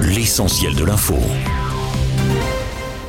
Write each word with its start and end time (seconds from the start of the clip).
L'essentiel 0.00 0.76
de 0.76 0.84
l'info. 0.84 1.16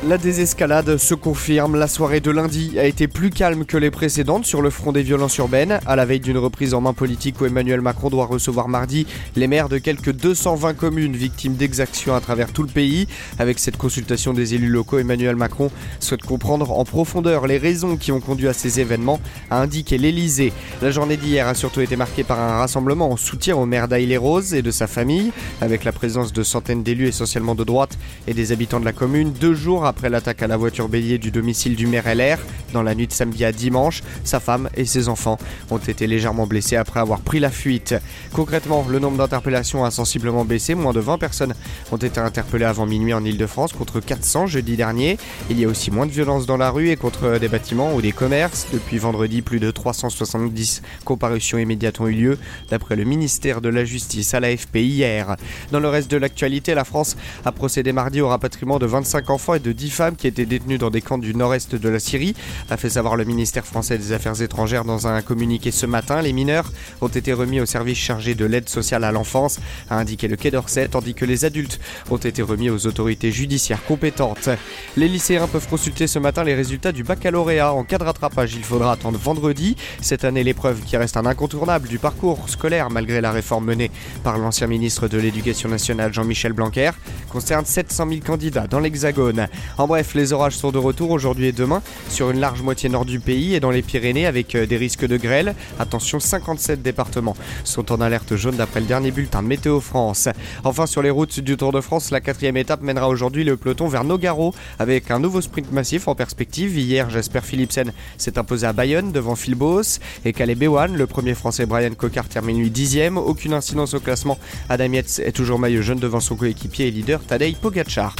La 0.06 0.16
désescalade 0.16 0.96
se 0.96 1.14
confirme. 1.14 1.74
La 1.74 1.88
soirée 1.88 2.20
de 2.20 2.30
lundi 2.30 2.78
a 2.78 2.84
été 2.84 3.08
plus 3.08 3.30
calme 3.30 3.64
que 3.64 3.76
les 3.76 3.90
précédentes 3.90 4.46
sur 4.46 4.62
le 4.62 4.70
front 4.70 4.92
des 4.92 5.02
violences 5.02 5.36
urbaines. 5.38 5.80
À 5.86 5.96
la 5.96 6.04
veille 6.04 6.20
d'une 6.20 6.38
reprise 6.38 6.72
en 6.72 6.80
main 6.80 6.92
politique 6.92 7.40
où 7.40 7.46
Emmanuel 7.46 7.80
Macron 7.80 8.08
doit 8.08 8.26
recevoir 8.26 8.68
mardi 8.68 9.08
les 9.34 9.48
maires 9.48 9.68
de 9.68 9.78
quelques 9.78 10.12
220 10.12 10.74
communes 10.74 11.16
victimes 11.16 11.54
d'exactions 11.54 12.14
à 12.14 12.20
travers 12.20 12.52
tout 12.52 12.62
le 12.62 12.68
pays. 12.68 13.08
Avec 13.40 13.58
cette 13.58 13.76
consultation 13.76 14.32
des 14.32 14.54
élus 14.54 14.68
locaux, 14.68 15.00
Emmanuel 15.00 15.34
Macron 15.34 15.68
souhaite 15.98 16.22
comprendre 16.22 16.70
en 16.70 16.84
profondeur 16.84 17.48
les 17.48 17.58
raisons 17.58 17.96
qui 17.96 18.12
ont 18.12 18.20
conduit 18.20 18.46
à 18.46 18.52
ces 18.52 18.78
événements, 18.78 19.18
a 19.50 19.60
indiqué 19.60 19.98
l'Elysée. 19.98 20.52
La 20.80 20.92
journée 20.92 21.16
d'hier 21.16 21.48
a 21.48 21.54
surtout 21.54 21.80
été 21.80 21.96
marquée 21.96 22.22
par 22.22 22.38
un 22.38 22.58
rassemblement 22.58 23.10
en 23.10 23.16
soutien 23.16 23.56
au 23.56 23.66
maire 23.66 23.88
d'Aille-les-Roses 23.88 24.54
et 24.54 24.62
de 24.62 24.70
sa 24.70 24.86
famille, 24.86 25.32
avec 25.60 25.82
la 25.82 25.90
présence 25.90 26.32
de 26.32 26.44
centaines 26.44 26.84
d'élus 26.84 27.08
essentiellement 27.08 27.56
de 27.56 27.64
droite 27.64 27.98
et 28.28 28.34
des 28.34 28.52
habitants 28.52 28.78
de 28.78 28.84
la 28.84 28.92
commune, 28.92 29.32
deux 29.32 29.54
jours 29.54 29.87
après 29.88 30.10
l'attaque 30.10 30.42
à 30.42 30.46
la 30.46 30.56
voiture 30.56 30.88
bélier 30.88 31.18
du 31.18 31.30
domicile 31.30 31.74
du 31.74 31.86
maire 31.86 32.04
LR. 32.06 32.38
Dans 32.72 32.82
la 32.82 32.94
nuit 32.94 33.06
de 33.06 33.12
samedi 33.12 33.44
à 33.44 33.52
dimanche, 33.52 34.02
sa 34.24 34.40
femme 34.40 34.68
et 34.76 34.84
ses 34.84 35.08
enfants 35.08 35.38
ont 35.70 35.78
été 35.78 36.06
légèrement 36.06 36.46
blessés 36.46 36.76
après 36.76 37.00
avoir 37.00 37.20
pris 37.20 37.40
la 37.40 37.50
fuite. 37.50 37.94
Concrètement, 38.32 38.86
le 38.88 38.98
nombre 38.98 39.16
d'interpellations 39.16 39.84
a 39.84 39.90
sensiblement 39.90 40.44
baissé. 40.44 40.74
Moins 40.74 40.92
de 40.92 41.00
20 41.00 41.18
personnes 41.18 41.54
ont 41.92 41.96
été 41.96 42.20
interpellées 42.20 42.64
avant 42.64 42.86
minuit 42.86 43.14
en 43.14 43.24
Ile-de-France 43.24 43.72
contre 43.72 44.00
400 44.00 44.46
jeudi 44.46 44.76
dernier. 44.76 45.18
Il 45.50 45.58
y 45.58 45.64
a 45.64 45.68
aussi 45.68 45.90
moins 45.90 46.06
de 46.06 46.10
violence 46.10 46.46
dans 46.46 46.56
la 46.56 46.70
rue 46.70 46.90
et 46.90 46.96
contre 46.96 47.38
des 47.38 47.48
bâtiments 47.48 47.94
ou 47.94 48.02
des 48.02 48.12
commerces. 48.12 48.66
Depuis 48.72 48.98
vendredi, 48.98 49.42
plus 49.42 49.60
de 49.60 49.70
370 49.70 50.82
comparutions 51.04 51.58
immédiates 51.58 52.00
ont 52.00 52.06
eu 52.06 52.14
lieu, 52.14 52.38
d'après 52.70 52.96
le 52.96 53.04
ministère 53.04 53.60
de 53.60 53.68
la 53.68 53.84
Justice 53.84 54.34
à 54.34 54.40
l'AFP 54.40 54.76
hier. 54.76 55.36
Dans 55.72 55.80
le 55.80 55.88
reste 55.88 56.10
de 56.10 56.16
l'actualité, 56.16 56.74
la 56.74 56.84
France 56.84 57.16
a 57.44 57.52
procédé 57.52 57.92
mardi 57.92 58.20
au 58.20 58.28
rapatriement 58.28 58.78
de 58.78 58.86
25 58.86 59.30
enfants 59.30 59.54
et 59.54 59.60
de 59.60 59.72
10 59.72 59.90
femmes 59.90 60.16
qui 60.16 60.26
étaient 60.26 60.46
détenues 60.46 60.78
dans 60.78 60.90
des 60.90 61.00
camps 61.00 61.18
du 61.18 61.34
nord-est 61.34 61.74
de 61.74 61.88
la 61.88 61.98
Syrie, 61.98 62.34
a 62.70 62.76
fait 62.76 62.90
savoir 62.90 63.16
le 63.16 63.24
ministère 63.24 63.66
français 63.66 63.98
des 63.98 64.12
Affaires 64.12 64.40
étrangères 64.40 64.84
dans 64.84 65.06
un 65.06 65.22
communiqué 65.22 65.70
ce 65.70 65.86
matin. 65.86 66.22
Les 66.22 66.32
mineurs 66.32 66.72
ont 67.00 67.08
été 67.08 67.32
remis 67.32 67.60
au 67.60 67.66
service 67.66 67.98
chargé 67.98 68.34
de 68.34 68.44
l'aide 68.44 68.68
sociale 68.68 69.04
à 69.04 69.12
l'enfance, 69.12 69.60
a 69.90 69.96
indiqué 69.96 70.28
le 70.28 70.36
Quai 70.36 70.50
d'Orsay, 70.50 70.88
tandis 70.88 71.14
que 71.14 71.24
les 71.24 71.44
adultes 71.44 71.80
ont 72.10 72.16
été 72.16 72.42
remis 72.42 72.70
aux 72.70 72.86
autorités 72.86 73.30
judiciaires 73.30 73.84
compétentes. 73.84 74.48
Les 74.96 75.08
lycéens 75.08 75.46
peuvent 75.46 75.68
consulter 75.68 76.06
ce 76.06 76.18
matin 76.18 76.44
les 76.44 76.54
résultats 76.54 76.92
du 76.92 77.04
baccalauréat. 77.04 77.72
En 77.72 77.84
cas 77.84 77.98
de 77.98 78.04
rattrapage, 78.04 78.54
il 78.54 78.64
faudra 78.64 78.92
attendre 78.92 79.18
vendredi. 79.18 79.76
Cette 80.00 80.24
année, 80.24 80.44
l'épreuve 80.44 80.80
qui 80.82 80.96
reste 80.96 81.16
un 81.16 81.26
incontournable 81.26 81.88
du 81.88 81.98
parcours 81.98 82.48
scolaire 82.48 82.90
malgré 82.90 83.20
la 83.20 83.32
réforme 83.32 83.66
menée 83.66 83.90
par 84.24 84.38
l'ancien 84.38 84.66
ministre 84.66 85.08
de 85.08 85.18
l'Éducation 85.18 85.68
nationale 85.68 86.12
Jean-Michel 86.12 86.52
Blanquer 86.52 86.90
concerne 87.30 87.64
700 87.64 88.08
000 88.08 88.20
candidats 88.26 88.66
dans 88.66 88.80
l'Hexagone. 88.80 89.48
En 89.76 89.86
bref, 89.86 90.14
les 90.14 90.32
orages 90.32 90.56
sont 90.56 90.72
de 90.72 90.78
retour 90.78 91.10
aujourd'hui 91.10 91.46
et 91.46 91.52
demain 91.52 91.82
sur 92.08 92.30
une 92.30 92.40
large 92.40 92.47
moitié 92.56 92.88
nord 92.88 93.04
du 93.04 93.20
pays 93.20 93.54
et 93.54 93.60
dans 93.60 93.70
les 93.70 93.82
Pyrénées 93.82 94.26
avec 94.26 94.54
euh, 94.54 94.66
des 94.66 94.76
risques 94.76 95.06
de 95.06 95.16
grêle. 95.16 95.54
Attention, 95.78 96.20
57 96.20 96.82
départements 96.82 97.36
sont 97.64 97.92
en 97.92 98.00
alerte 98.00 98.36
jaune 98.36 98.56
d'après 98.56 98.80
le 98.80 98.86
dernier 98.86 99.10
bulletin 99.10 99.42
de 99.42 99.48
Météo 99.48 99.80
France. 99.80 100.28
Enfin, 100.64 100.86
sur 100.86 101.02
les 101.02 101.10
routes 101.10 101.40
du 101.40 101.56
Tour 101.56 101.72
de 101.72 101.80
France, 101.80 102.10
la 102.10 102.20
quatrième 102.20 102.56
étape 102.56 102.82
mènera 102.82 103.08
aujourd'hui 103.08 103.44
le 103.44 103.56
peloton 103.56 103.88
vers 103.88 104.04
Nogaro 104.04 104.54
avec 104.78 105.10
un 105.10 105.18
nouveau 105.18 105.40
sprint 105.40 105.70
massif 105.72 106.08
en 106.08 106.14
perspective. 106.14 106.78
Hier, 106.78 107.10
Jasper 107.10 107.40
Philipsen 107.42 107.92
s'est 108.16 108.38
imposé 108.38 108.66
à 108.66 108.72
Bayonne 108.72 109.12
devant 109.12 109.36
Philbos 109.36 109.98
et 110.24 110.32
Calais 110.32 110.54
Bewan. 110.54 110.96
Le 110.96 111.06
premier 111.06 111.34
français 111.34 111.66
Brian 111.66 111.94
Cocard 111.94 112.28
termine 112.28 112.58
lui 112.58 112.70
dixième. 112.70 113.18
Aucune 113.18 113.52
incidence 113.52 113.94
au 113.94 114.00
classement. 114.00 114.38
Adam 114.68 114.92
Yates 114.92 115.20
est 115.24 115.32
toujours 115.32 115.58
maillot 115.58 115.82
jaune 115.82 115.98
devant 115.98 116.20
son 116.20 116.36
coéquipier 116.36 116.88
et 116.88 116.90
leader 116.90 117.20
Tadej 117.24 117.56
Pogacar. 117.56 118.16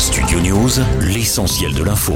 Studio 0.00 0.40
News, 0.40 0.80
l'essentiel 1.00 1.74
de 1.74 1.82
l'info. 1.84 2.14